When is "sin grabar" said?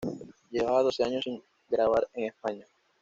1.23-2.09